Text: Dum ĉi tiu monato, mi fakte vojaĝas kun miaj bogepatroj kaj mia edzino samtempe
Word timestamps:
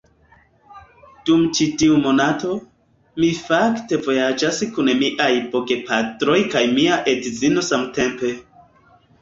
Dum 1.29 1.43
ĉi 1.57 1.67
tiu 1.81 1.99
monato, 2.05 2.55
mi 3.25 3.29
fakte 3.41 4.01
vojaĝas 4.07 4.63
kun 4.79 4.89
miaj 5.03 5.29
bogepatroj 5.53 6.39
kaj 6.57 6.67
mia 6.81 7.01
edzino 7.15 7.69
samtempe 7.73 8.35